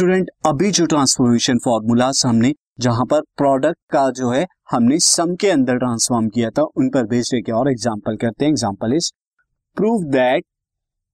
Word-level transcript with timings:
Student 0.00 0.28
अभी 0.46 0.70
जो 0.70 0.84
transformation 0.86 1.58
formulas 1.58 2.22
हमने 2.26 2.52
जहाँ 2.80 3.04
पर 3.06 3.20
प्रोडक्ट 3.36 3.78
का 3.90 4.08
जो 4.10 4.30
है, 4.30 4.46
हमने 4.70 4.98
सम 4.98 5.34
के 5.40 5.50
अंदर 5.50 5.78
ट्रांसफॉर्म 5.78 6.28
किया 6.28 6.50
था, 6.50 6.62
उन 6.62 6.88
पर 6.90 7.06
बेस्ड 7.06 7.34
एक 7.34 7.48
और 7.54 7.70
एग्जांपल 7.70 8.16
करते 8.16 8.44
हैं। 8.44 8.52
Example 8.52 8.94
is 8.96 9.10
prove 9.76 10.04
that 10.12 10.44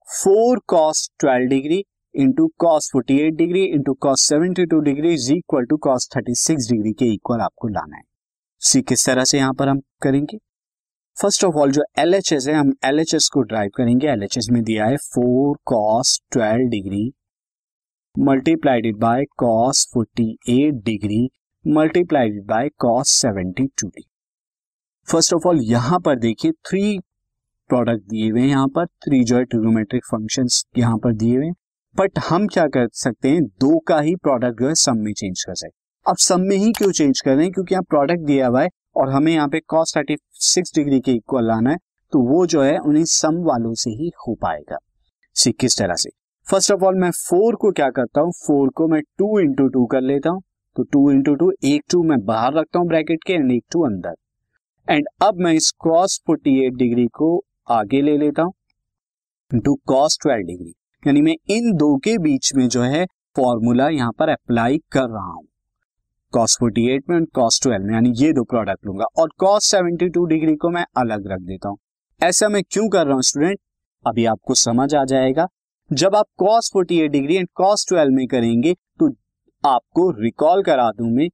four 0.08 0.60
cos 0.68 1.08
twelve 1.20 1.48
degree 1.48 1.82
into 2.14 2.46
cos 2.58 2.90
forty 2.92 3.18
eight 3.20 3.34
degree 3.34 3.64
into 3.64 3.94
cos 4.00 4.28
seventy 4.28 4.66
two 4.66 4.80
degree 4.82 5.14
is 5.14 5.32
equal 5.32 5.64
to 5.64 5.76
cos 5.88 6.08
thirty 6.16 6.34
six 6.36 6.70
degree 6.70 6.92
के 6.92 7.12
इक्वल 7.14 7.40
आपको 7.40 7.68
लाना 7.68 7.96
है। 7.96 8.02
सी 8.62 8.82
किस 8.84 9.06
तरह 9.06 9.24
से 9.24 9.38
यहाँ 9.38 9.54
पर 9.54 9.68
हम 9.68 9.80
करेंगे? 10.02 10.38
फ़र्स्ट 11.16 11.44
ऑफ़ 11.44 11.56
ऑल 11.56 11.72
जो 11.72 11.84
एल 11.98 12.14
एच 12.14 12.32
एस 12.32 12.48
है, 12.48 12.54
हम 12.54 12.72
एल 12.84 13.00
एच 13.00 13.14
एस 13.14 13.28
को 13.34 13.42
ड्राइव 13.42 13.70
करेंगे। 13.76 14.08
एल 14.08 14.22
एच 14.22 14.38
एस 14.38 14.48
में 14.52 14.62
दिया 14.64 14.86
है 14.86 14.96
four 15.12 15.56
cos 15.66 16.20
twelve 16.32 16.68
degree 16.70 17.06
multiplied 18.18 18.96
by 18.96 19.24
cos 19.38 19.84
forty 19.94 20.30
eight 20.48 20.74
degree 20.74 21.28
multiplied 21.64 22.40
by 22.46 22.68
cos 22.78 23.08
seventy 23.12 23.66
two 23.66 23.86
degree 23.86 24.04
first 25.08 25.34
of 25.34 25.48
all 25.48 25.60
यहाँ 25.62 25.98
पर 26.00 26.18
देखिए 26.18 26.52
थ्री 26.68 26.98
प्रोडक्ट 27.70 28.08
दिए 28.10 28.30
हुए 28.30 28.40
हैं 28.40 28.48
यहाँ 28.48 28.68
पर 28.68 28.86
थ्री 28.86 29.22
जो 29.24 29.36
है 29.36 29.44
फ़ंक्शंस 29.98 30.64
यहाँ 30.78 30.98
पर 30.98 31.12
दिए 31.12 31.36
हुए 31.36 31.46
हैं। 31.46 31.54
बट 31.96 32.18
हम 32.28 32.46
क्या 32.46 32.66
कर 32.66 32.88
सकते 32.94 33.28
हैं? 33.28 33.42
दो 33.42 33.78
का 33.78 34.00
ही 34.00 34.14
प्रोडक्ट 34.16 34.60
जो 34.60 34.68
है 34.68 34.74
सम 34.74 34.98
में 34.98 35.12
चेंज 35.12 35.44
कर 35.44 35.54
सकते 35.54 36.10
अब 36.10 36.16
सम 36.16 36.40
में 36.40 36.56
ही 36.56 36.72
क्यों 36.72 36.90
चेंज 36.92 37.20
कर 37.20 37.34
रहे 37.34 37.44
हैं? 37.44 37.52
क्योंकि 37.52 37.74
यहाँ 37.74 37.82
प्रोडक्ट 37.82 38.26
दिया 38.26 38.46
हुआ 38.46 38.62
है 38.62 38.68
और 38.96 39.10
हमें 39.10 39.32
यहाँ 39.32 39.48
पे 39.48 39.60
कॉस 39.60 39.96
थर्टी 39.96 40.16
सिक्स 40.32 40.74
डिग्री 40.74 41.00
के 41.00 41.12
इक्वल 41.12 41.46
लाना 41.48 41.70
है 41.70 41.78
तो 42.12 42.28
वो 42.28 42.46
जो 42.46 42.62
है 42.62 42.78
उन्हें 42.78 43.04
सम 43.04 43.42
वालों 43.44 43.74
से 43.74 43.90
ही 43.90 44.12
हो 44.18 44.34
पाएगा। 44.34 44.78
किस 45.60 45.78
तरह 45.78 45.94
से? 45.94 46.10
फ़र्स्ट 46.48 46.70
ऑफ़ 46.72 46.82
ऑल 46.84 46.94
मैं 46.94 47.10
फोर 47.10 47.56
को 47.56 47.70
क्या 47.72 47.88
करता 47.90 48.20
हूँ? 48.20 48.32
फोर 48.46 48.68
को 48.68 48.86
मैं 48.88 49.00
टू 49.18 49.38
इंटू 49.40 49.66
टू 49.68 49.84
कर 49.84 50.00
लेता 50.00 50.30
हूँ। 50.30 50.40
तो 50.76 50.82
टू 50.82 51.10
इंटू 51.10 51.34
टू 51.34 51.50
एक 51.64 51.82
टू 51.90 52.02
मैं 52.02 52.18
बाहर 52.24 52.52
रखता 52.52 52.78
हूँ 52.78 52.86
ब्रैकेट 52.88 53.24
के 53.26 53.32
एंड 53.32 53.50
एक 53.52 53.64
टू 53.72 53.82
अंदर। 53.86 54.14
एंड 54.88 55.06
अब 55.22 55.40
मैं 55.40 55.52
इस 55.52 55.70
कॉस 55.78 56.20
फोर्टी 56.26 56.54
एट 56.66 56.74
डिग्री 56.74 57.06
को 57.14 57.30
आगे 57.70 58.02
ले 58.02 58.16
लेता 58.16 58.42
हूँ। 58.42 58.52
इंटू 59.50 59.74
कॉस 59.86 60.18
ट्वेल्व 60.22 60.46
डिग्री 60.46 60.72
यानी 61.02 61.22
मैं 61.22 61.34
इन 61.50 61.72
दो 61.76 61.96
के 61.96 62.16
बीच 62.18 62.52
में 62.56 62.66
जो 62.68 62.82
है 62.82 63.04
फॉर्मूला 63.36 63.88
यहाँ 63.88 64.12
पर 64.18 64.28
अप्लाई 64.28 64.78
कर 64.92 65.08
रहा 65.08 65.32
हूँ। 65.32 65.44
कॉस 66.32 66.56
फोर्टी 66.60 66.88
एट 66.90 67.10
में 67.10 67.24
कॉस 67.34 67.60
ट्वेल्व 67.62 67.86
में। 67.86 67.94
यानी 67.94 68.12
ये 68.16 68.32
दो 68.32 68.44
प्रोडक्ट 68.44 68.86
लूँगा। 68.86 69.06
और 69.18 69.32
कॉस 69.38 69.70
सेवेंटी 69.70 70.08
टू 70.08 70.24
डिग्री 70.26 70.56
को 70.56 70.70
मैं 70.70 70.86
अलग 70.96 71.26
रख 71.32 71.40
देता 71.42 71.68
हूँ। 71.68 71.78
ऐसा 72.20 72.48
मैं 72.48 72.62
क्यों 72.70 72.88
कर 72.88 73.06
रहा 73.06 73.14
हूँ 73.14 73.22
स्टूडेंट 73.24 73.58
अभी 74.04 74.24
आपको 74.26 74.54
समझ 74.54 74.94
आ 74.94 75.04
जाएगा। 75.04 75.48
जब 75.90 76.14
आप 76.16 76.26
cos 76.38 76.70
forty 76.72 76.98
eight 77.00 77.10
degree 77.10 77.34
and 77.36 77.48
cos 77.54 77.84
twelve 77.88 78.12
में 78.12 78.26
करेंगे 78.26 78.72
तो 78.74 79.08
आपको 79.64 80.10
रिकॉल 80.20 80.62
करा 80.62 80.90
दूँ 80.90 81.10
मैं 81.10 81.28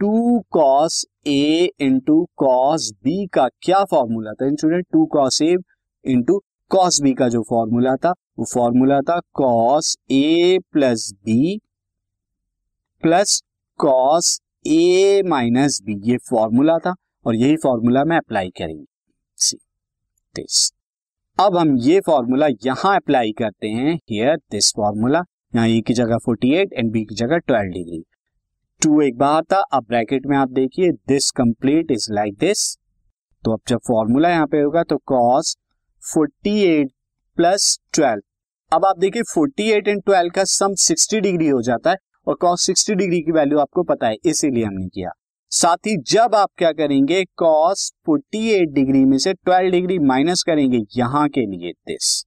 two 0.00 0.38
cos 0.50 1.04
A 1.26 1.70
into 1.80 2.24
cos 2.36 2.90
B 3.04 3.26
का 3.26 3.48
क्या 3.62 3.84
फॉर्मूला 3.84 4.32
था? 4.32 4.48
Student 4.48 4.86
two 4.92 5.04
cos 5.06 5.42
A 5.42 5.54
into 6.04 6.38
cos 6.70 7.00
B 7.02 7.12
का 7.14 7.28
जो 7.28 7.42
फॉर्मूला 7.50 7.94
था, 7.96 8.10
वो 8.38 8.46
फॉर्मूला 8.54 9.00
था 9.00 9.18
cos 9.34 9.96
A 10.10 10.58
plus 10.72 11.12
B 11.24 11.58
plus 13.02 13.42
cos 13.78 14.40
A 14.66 15.22
minus 15.26 15.80
B 15.82 16.00
ये 16.10 16.16
फॉर्मूला 16.30 16.78
था 16.78 16.94
और 17.26 17.36
यही 17.36 17.56
फॉर्मूला 17.56 18.04
मैं 18.04 18.16
अप्लाई 18.16 18.50
करेंगे। 18.50 18.84
सी 19.36 19.56
दिस 20.34 20.70
अब 21.38 21.56
हम 21.56 21.76
ये 21.78 21.98
फॉर्मूला 22.00 22.46
यहाँ 22.64 22.94
अप्लाई 22.96 23.32
करते 23.38 23.66
हैं 23.68 23.94
हियर 23.94 24.36
दिस 24.50 24.70
फॉर्मूला 24.76 25.18
यहाँ 25.54 25.66
ए 25.68 25.80
की 25.86 25.94
जगह 25.94 26.18
48 26.28 26.72
एंड 26.72 26.90
बी 26.92 27.04
की 27.04 27.14
जगह 27.14 27.38
12 27.50 27.68
डिग्री 27.74 28.02
टू 28.80 29.00
एक 29.02 29.16
बार 29.18 29.42
था, 29.42 29.60
अब 29.72 29.84
ब्रैकेट 29.88 30.26
में 30.26 30.36
आप 30.36 30.48
देखिए 30.52 30.90
this 31.08 31.30
complete 31.30 31.90
is 31.90 32.06
like 32.12 32.34
this 32.40 32.64
तो 33.44 33.52
अब 33.52 33.60
जब 33.68 33.80
फॉर्मूला 33.88 34.30
यहाँ 34.30 34.46
पे 34.46 34.60
होगा 34.60 34.82
तो 34.82 34.96
कॉस 35.06 35.56
48 36.02 36.90
प्लस 37.38 37.78
12 37.98 38.20
अब 38.72 38.84
आप 38.84 38.98
देखिए 38.98 39.22
48 39.28 39.88
एंड 39.88 40.02
12 40.10 40.34
का 40.34 40.44
सम 40.46 40.74
60 40.86 41.20
डिग्री 41.20 41.48
हो 41.48 41.62
जाता 41.62 41.90
है, 41.90 41.96
और 42.26 42.34
कॉस 42.40 42.70
60 42.70 42.94
डिग्री 42.94 43.20
की 43.20 43.32
वैल्यू 43.32 43.58
आपको 43.58 43.82
पता 43.84 44.06
है, 44.06 44.16
इसीलिए 44.24 44.64
हमने 44.64 44.88
किया। 44.88 45.10
साथ 45.52 45.86
ही 45.86 45.96
जब 46.06 46.34
आप 46.34 46.48
क्या 46.58 46.72
करेंगे 46.72 47.24
कॉस 47.36 47.90
48 48.10 48.72
डिग्री 48.72 49.04
में 49.04 49.16
से 49.18 49.32
12 49.48 49.70
डिग्री 49.70 49.98
माइनस 49.98 50.42
करेंगे 50.42 50.78
यहाँ 50.96 51.28
के 51.28 51.40
लिए 51.40 51.72
दिस 51.72 52.24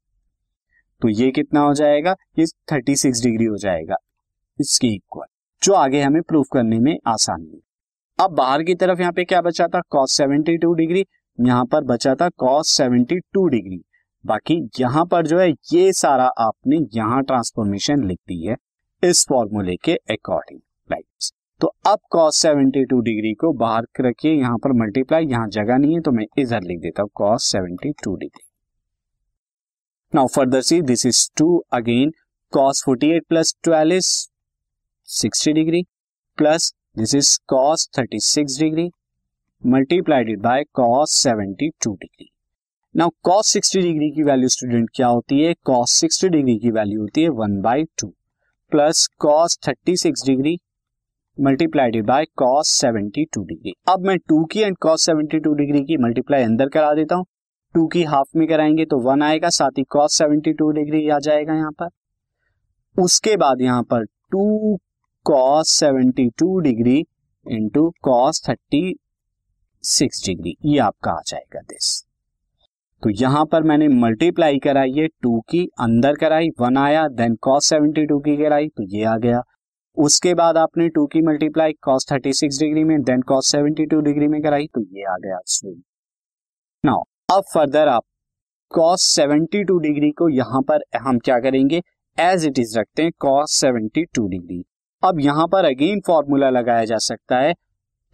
तो 1.01 1.09
ये 1.09 1.29
कितना 1.31 1.59
हो 1.59 1.73
जाएगा? 1.73 2.15
ये 2.39 2.45
36 2.45 3.21
डिग्री 3.23 3.45
हो 3.45 3.57
जाएगा. 3.57 3.95
इसके 4.59 4.87
इक्वल 4.87 5.25
जो 5.61 5.73
आगे 5.73 6.01
हमें 6.01 6.21
प्रूफ 6.21 6.47
करने 6.53 6.79
में 6.79 6.97
आसानी 7.07 7.51
है। 7.55 7.59
अब 8.19 8.31
बाहर 8.31 8.63
की 8.63 8.75
तरफ़ 8.75 8.99
यहाँ 8.99 9.11
पे 9.11 9.23
क्या 9.23 9.41
बचा 9.41 9.67
था? 9.67 9.81
कॉस 9.89 10.21
72 10.21 10.75
डिग्री 10.75 11.05
यहाँ 11.39 11.65
पर 11.65 11.83
बचा 11.83 12.15
था 12.15 12.29
कॉस 12.29 12.77
72 12.81 13.47
डिग्री 13.49 13.81
बाकी 14.25 14.61
यहाँ 14.79 15.05
पर 15.05 15.27
जो 15.27 15.39
है, 15.39 15.49
ये 15.49 15.93
सारा 15.93 16.25
आपने 16.39 16.79
यहाँ 16.93 17.21
ट्रांसफॉर्मेशन 17.23 18.03
लिख 18.03 18.19
दी 18.27 18.45
है 18.47 18.55
इस 19.03 19.25
फॉर्मूले 19.29 19.75
के 19.75 19.95
अकॉर्डिंग 20.09 20.59
लाइक 20.89 21.05
तो 21.61 21.67
अब 21.87 21.99
कॉस 22.11 22.41
72 22.45 23.01
डिग्री 23.03 23.33
को 23.33 23.51
बाहर 23.53 23.85
रखिए, 24.01 24.31
यहाँ 24.33 24.57
पर 24.57 24.71
मल्टीप्लाई 24.73 25.25
यहाँ 25.25 25.47
जगह 25.49 25.77
नहीं 25.77 25.95
है 25.95 25.99
तो 26.01 26.11
मैं 26.11 26.25
इधर 26.39 26.61
लिख 26.61 26.79
देता 26.79 27.01
हूँ 27.01 27.09
cos 27.15 27.51
72 27.55 28.15
degree 28.19 28.43
now 30.13 30.27
further 30.35 30.61
see 30.61 30.81
this 30.81 31.05
is 31.05 31.19
two 31.37 31.57
again 31.73 32.11
cos 32.53 32.83
48 32.89 33.27
plus 33.29 33.53
12 33.67 33.91
is 33.91 34.09
60 35.07 35.53
degree 35.53 35.83
plus 36.37 36.73
this 36.97 37.15
is 37.15 37.37
cos 37.47 37.87
36 37.99 38.59
degree 38.59 38.89
multiplied 39.63 40.39
by 40.41 40.63
cos 40.73 41.21
72 41.27 41.95
degree 41.95 42.29
now 42.95 43.09
cos 43.23 43.55
60 43.57 43.81
degree 43.81 44.09
की 44.11 44.23
वैल्यू 44.23 44.49
स्टूडेंट 44.49 44.89
क्या 44.95 45.07
होती 45.07 45.43
है? 45.43 45.53
कॉस 45.65 46.03
60 46.05 46.29
डिग्री 46.29 46.57
की 46.59 46.71
वैल्यू 46.71 47.01
होती 47.01 47.23
है 47.23 47.29
one 47.37 47.61
by 47.61 47.83
two 47.99 48.13
plus 48.71 49.07
cos 49.19 49.59
36 49.67 50.25
degree 50.25 50.57
multiplied 51.37 51.95
by 52.05 52.25
cos 52.39 52.71
72 52.75 53.43
degree 53.47 53.71
अब 53.89 54.05
मैं 54.07 54.17
two 54.19 54.43
की 54.45 54.59
एंड 54.61 54.75
cos 54.85 55.07
72 55.09 55.53
डिग्री 55.57 55.79
की 55.85 55.97
मल्टीप्लाई 55.97 56.43
अंदर 56.43 56.69
करा 56.69 56.93
देता 56.93 57.15
हूँ। 57.15 57.25
टू 57.75 57.85
की 57.87 58.03
हाफ़ 58.03 58.37
में 58.37 58.47
कराएँगे 58.47 58.85
तो 58.85 58.97
वन 59.01 59.21
आएगा, 59.21 59.49
साथ 59.49 59.77
ही 59.77 59.83
कॉस 59.89 60.17
सेवेंटी 60.17 60.53
टू 60.53 60.69
डिग्री 60.71 61.07
आ 61.09 61.19
जाएगा 61.19 61.53
यहाँ 61.53 61.71
पर। 61.79 61.89
उसके 62.95 63.35
बाद 63.37 63.61
यहाँ 63.61 63.83
पर 63.83 64.05
two 64.31 64.77
cos 65.25 65.69
seventy 65.69 66.27
two 66.39 66.59
degree 66.59 66.97
into 67.45 67.89
cos 68.03 68.43
thirty 68.49 68.83
six 69.83 70.25
degree 70.25 70.55
ये 70.65 70.77
आपका 70.79 71.11
आ 71.11 71.21
जाएगा 71.27 71.61
दिस 71.61 71.93
तो 73.03 73.09
यहाँ 73.21 73.45
पर 73.51 73.63
मैंने 73.63 73.87
मल्टीप्लाई 73.89 74.59
कराई 74.59 74.91
है 74.97 75.07
टू 75.07 75.39
की, 75.41 75.65
अंदर 75.79 76.15
कराई 76.15 76.49
वन 76.59 76.77
आया 76.77 77.07
देन 77.09 77.35
कॉस 77.41 77.69
सेवेंटी 77.69 78.05
टू 78.05 78.19
की 78.19 78.37
कराई 78.37 78.67
तो 78.67 78.83
ये 78.89 79.03
आ 79.05 79.17
गया। 79.17 79.41
उसके 79.97 80.33
बाद 80.33 80.57
आपने 80.57 80.89
टू 80.89 81.05
की 81.05 81.21
multiply 81.21 81.73
cos 81.73 82.07
thirty 82.11 82.33
six 82.33 82.59
degree 82.59 82.83
में 82.83 83.01
then 83.01 83.21
cos 83.21 83.51
seventy 83.51 83.85
two 83.85 84.01
degree 84.01 84.27
में 84.27 84.41
कराई 84.41 84.67
तो 84.67 84.81
ये 84.81 85.03
आ 85.03 85.15
गया 85.15 85.39
नाउ 86.85 87.03
अब 87.37 87.43
फर्दर 87.53 87.87
आप 87.87 88.03
कॉस 88.69 89.19
72 89.19 89.79
डिग्री 89.79 90.11
को 90.11 90.29
यहाँ 90.29 90.61
पर 90.61 90.83
हम 91.01 91.19
क्या 91.19 91.39
करेंगे? 91.39 91.81
एज 92.19 92.45
इट 92.45 92.59
इज़ 92.59 92.79
रखते 92.79 93.03
हैं 93.03 93.11
कॉस 93.19 93.65
72 93.65 94.27
डिग्री 94.29 94.65
अब 95.03 95.19
यहाँ 95.19 95.47
पर 95.47 95.65
अगेन 95.65 96.01
फॉर्मूला 96.07 96.49
लगाया 96.49 96.85
जा 96.85 96.97
सकता 96.97 97.39
है 97.39 97.53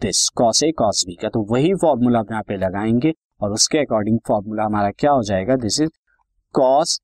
this 0.02 0.30
cos 0.30 0.64
A 0.64 0.72
cos 0.72 1.04
B 1.08 1.16
का 1.16 1.30
तो 1.30 1.48
वही 1.52 1.74
फॉर्मूला 1.76 2.20
यहाँ 2.20 2.44
पे 2.44 2.58
लगाएँगे 2.58 3.14
और 3.42 3.52
उसके 3.52 3.78
अकॉर्डिंग 3.78 4.20
फॉर्मूला 4.28 4.64
हमारा 4.64 4.92
क्या 4.92 5.12
हो 5.12 5.24
जाएगा? 5.24 5.56
दिस 5.56 5.82
इज़ 5.82 5.90
कॉस 6.54 7.02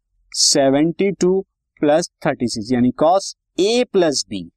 72 0.56 1.44
प्लस 1.80 2.10
36 2.28 2.74
यानी 2.74 2.92
cos 2.92 3.36
A 3.60 3.86
plus 3.92 4.26
B 4.30 4.53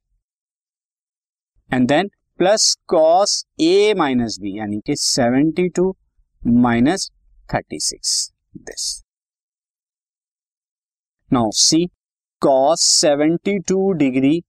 and 1.73 1.87
then 1.87 2.09
plus 2.37 2.75
cos 2.87 3.43
A 3.61 3.93
minus 3.97 4.37
B 4.41 4.57
यानी 4.57 4.79
कि 4.79 4.95
72 4.95 5.91
minus 6.47 7.09
thirty 7.53 7.79
36 7.79 8.31
this. 8.65 9.03
Now, 11.31 11.49
see, 11.51 11.91
cos 12.41 12.81
72 12.81 13.93
degree 13.97 14.43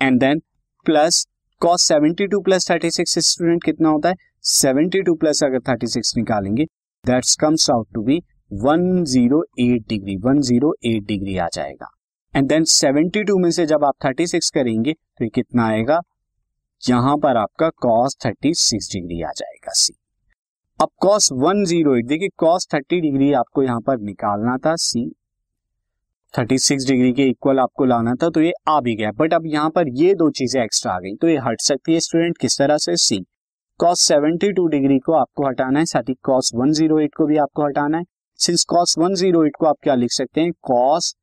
and 0.00 0.20
then 0.20 0.42
plus, 0.86 1.26
cos 1.60 1.90
72 1.90 2.44
plus 2.44 2.70
36 2.70 3.18
student 3.18 3.64
कितना 3.64 3.88
होता 3.88 4.08
है? 4.08 4.14
72 4.44 5.18
प्लस 5.20 5.42
अगर 5.44 5.60
36 5.68 6.16
निकालेंगे 6.16 6.64
that's 7.04 7.36
comes 7.36 7.70
out 7.70 7.88
to 7.94 8.02
be 8.02 8.20
108 8.52 9.88
degree 9.88 10.16
108 10.16 11.06
degree 11.06 11.36
आ 11.36 11.48
जाएगा। 11.54 11.86
And 12.34 12.48
then 12.48 12.64
72 12.66 13.36
में 13.38 13.50
से 13.50 13.64
जब 13.66 13.84
आप 13.84 13.94
36 14.04 14.48
करेंगे 14.50 14.92
तो 14.92 15.24
ये 15.24 15.28
कितना 15.30 15.66
आएगा? 15.66 16.00
यहाँ 16.82 17.16
पर 17.16 17.36
आपका 17.36 17.68
cos 17.84 18.16
36 18.22 18.88
डिग्री 18.92 19.20
आ 19.22 19.30
जाएगा 19.36 19.72
सी 19.74 19.94
अब 20.80 20.88
कॉस 21.00 21.28
वन 21.34 21.64
ज़ीरो 21.64 21.94
एट 21.96 22.06
देखिए 22.06 22.28
कॉस 22.38 22.66
थर्टी 22.74 23.00
डिग्री 23.00 23.32
आपको 23.32 23.62
यहाँ 23.62 23.80
पर 23.80 23.98
निकालना 24.00 24.56
था 24.56 24.74
सी 24.78 25.04
36 26.34 26.86
डिग्री 26.88 27.12
के 27.12 27.28
इक्वल 27.30 27.58
आपको 27.58 27.84
लाना 27.84 28.14
था 28.22 28.30
तो 28.30 28.40
ये 28.40 28.52
आ 28.68 28.80
भी 28.80 28.94
गया। 28.96 29.10
बट 29.12 29.34
अब 29.34 29.46
यहाँ 29.46 29.70
पर 29.70 29.88
ये 29.94 30.14
दो 30.14 30.30
चीज़ें 30.32 30.62
एक्स्ट्रा 30.62 30.92
आ 30.92 30.98
गई 31.00 31.14
तो 31.16 31.28
ये 31.28 31.36
हट 31.38 31.60
सकती 31.60 31.94
है 31.94 32.00
स्टूडेंट 32.00 32.38
किस 32.38 32.58
तरह 32.58 32.78
से? 32.78 32.96
सी 32.96 33.18
कॉस 33.80 34.06
72 34.06 34.68
डिग्री 34.70 34.98
को 34.98 35.12
आपको 35.14 35.46
हटाना 35.48 35.78
है, 35.78 35.84
साथ 35.84 36.08
ही 36.08 36.14
कॉस 36.22 36.50
108 36.56 37.14
को 37.16 37.26
भी 37.26 37.36
आपको 37.38 37.66
हटाना 37.66 37.98
है। 37.98 38.04
सिंस 38.38 38.64
कॉस 38.64 38.94
108 38.98 39.56
को 39.58 39.66
आप 39.66 39.76
क्या 39.82 39.94
लिख 39.94 40.12
सकते 40.12 40.40
हैं? 40.40 40.52
कॉस 40.62 41.14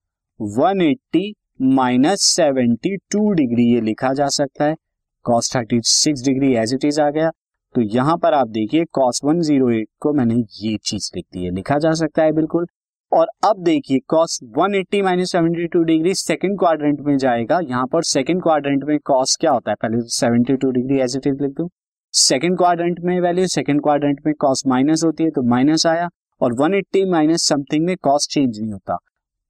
180 0.42 1.34
माइनस 1.62 2.22
सेवेंटी 2.22 2.96
डिग्री, 3.16 3.74
ये 3.74 3.82
लिखा 3.82 4.14
जा 4.14 4.28
सकता 4.28 4.66
है। 4.66 4.76
Cos 5.24 5.52
36 5.52 6.26
degree 6.26 6.56
as 6.56 6.74
it 6.74 6.86
is 6.86 7.02
आ 7.02 7.10
गया। 7.10 7.30
तो 7.76 7.82
यहाँ 7.82 8.18
पर 8.18 8.34
आप 8.34 8.48
देखिए, 8.48 8.86
कॉस 8.86 9.22
108 9.26 9.86
को 10.00 10.14
मैंने 10.14 10.36
ये 10.36 10.78
चीज़ 10.78 11.12
लिख 11.16 11.26
दी 11.34 11.44
है। 11.44 11.52
लिखा 11.52 11.78
जा 11.78 11.92
सकता 11.92 12.24
है 12.24 12.32
बिल्कुल। 12.32 12.66
और 13.14 13.28
अब 13.44 13.64
देखिए, 13.64 14.00
cos 14.08 14.40
180 14.44 14.76
eighty 14.76 15.02
minus 15.02 15.32
seventy 15.32 15.68
two 15.68 15.84
degree 15.84 16.14
second 16.14 16.60
quadrant 16.60 17.02
में 17.02 17.18
जाएगा। 17.18 17.60
यहाँ 17.60 17.88
पर 17.88 18.04
सेकेंड 18.04 18.42
क्वाड्रेंट 18.42 18.84
में 18.84 19.00
कॉस 19.00 19.38
क्या 19.42 19.52
होता 19.52 19.72
है? 19.72 19.76
पहले 19.82 20.02
72 20.02 20.72
डिग्री 20.72 21.00
एज 21.00 21.18
इट 21.18 21.28
इज़ 21.28 21.42
लिख 21.42 21.52
दू। 21.52 21.70
सेकेंड 22.14 22.58
क्वाड्रेंट 22.58 23.00
में 23.00 23.22
वैल्यू 23.22 23.48
सेकेंड 23.48 23.82
क्वाड्रेंट 23.82 24.22
में 24.26 24.36
कॉस 24.36 24.64
माइनस 24.68 25.04
होती 25.04 25.24
है 25.24 25.30
तो 25.30 25.42
माइनस 25.42 25.88
आया। 25.88 26.10
और 26.42 26.54
180 26.54 26.74
एट्टी 26.74 27.06
माइनस 27.06 27.44
समथिंग 27.44 27.86
में 27.86 27.98
कॉस 27.98 28.28
चेंज 28.32 28.60
नहीं 28.62 28.72
होता। 28.72 28.98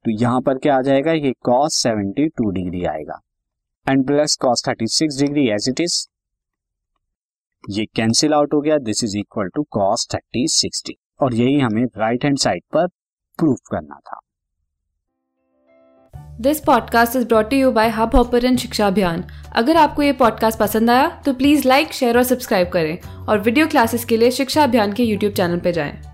तो 0.06 0.12
यहाँ 0.12 0.42
पर 0.42 0.58
क्या 0.58 0.78
आ 0.78 0.82
जाएगा? 0.82 1.12
ये 1.12 1.32
कॉस 1.32 1.82
72 1.82 2.52
डिग्री 2.52 2.84
आएगा। 2.86 3.20
And 3.90 4.08
plus 4.08 4.36
cos 4.36 4.64
36 4.70 5.20
degree 5.22 5.48
as 5.50 5.66
it 5.70 5.82
is 5.82 6.08
ये 7.70 7.86
कैंसिल 7.86 8.34
आउट 8.34 8.54
हो 8.54 8.62
गया। 8.62 8.78
This 8.78 9.04
is 9.04 9.18
equal 9.18 9.50
to 9.56 9.64
cos 9.64 10.08
30 10.12 10.60
60 10.62 10.92
और 11.20 11.34
यही 11.34 11.60
हमें 11.60 11.86
राइट 11.98 12.24
हैंड 12.24 12.38
साइड 12.38 12.64
पर 12.74 12.88
प्रूफ 13.38 13.58
करना 13.72 13.96
था। 13.96 14.20
This 16.40 16.60
podcast 16.60 17.16
is 17.16 17.28
brought 17.28 17.54
you 17.54 17.72
by 17.72 17.90
Hubhopper 18.16 18.56
शिक्षा 18.58 18.88
अभियान 18.88 19.24
अगर 19.56 19.78
आपको 19.78 20.02
ये 20.02 20.14
पॉडकास्ट 20.14 20.60
पसंद 20.60 20.90
आया 20.90 21.22
तो 21.26 21.34
प्लीज़ 21.34 21.68
लाइक 21.68 21.94
शेयर 21.94 22.18
और 22.18 22.24
सब्सक्राइब 22.24 22.70
करें। 22.70 23.26
और 23.28 23.40
वीडियो 23.40 23.68
क्लासेस 23.68 24.06
के 24.06 24.18
लिए 24.18 24.32
शिक्षा 24.32 24.64
अभियान 24.64 24.94
के 24.94 25.04
यूट्यूब 25.04 25.34
चैनल 25.34 25.60
पर 25.60 25.72
जाएँ। 25.72 26.11